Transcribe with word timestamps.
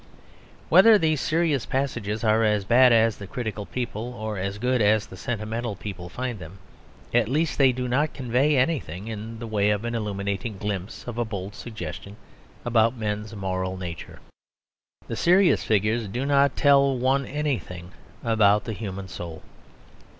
Whether 0.69 0.97
these 0.97 1.21
serious 1.21 1.67
passages 1.67 2.23
are 2.23 2.43
as 2.43 2.65
bad 2.65 2.91
as 2.91 3.17
the 3.17 3.27
critical 3.27 3.67
people 3.67 4.13
or 4.15 4.39
as 4.39 4.57
good 4.57 4.81
as 4.81 5.05
the 5.05 5.15
sentimental 5.15 5.75
people 5.75 6.09
find 6.09 6.39
them, 6.39 6.57
at 7.13 7.27
least 7.29 7.59
they 7.59 7.71
do 7.71 7.87
not 7.87 8.11
convey 8.15 8.57
anything 8.57 9.07
in 9.07 9.37
the 9.37 9.45
way 9.45 9.69
of 9.69 9.85
an 9.85 9.93
illuminating 9.93 10.57
glimpse 10.57 11.07
or 11.07 11.21
a 11.21 11.23
bold 11.23 11.53
suggestion 11.53 12.15
about 12.65 12.97
men's 12.97 13.35
moral 13.35 13.77
nature. 13.77 14.19
The 15.07 15.15
serious 15.15 15.63
figures 15.63 16.07
do 16.07 16.25
not 16.25 16.57
tell 16.57 16.97
one 16.97 17.27
anything 17.27 17.91
about 18.23 18.63
the 18.63 18.73
human 18.73 19.07
soul. 19.07 19.43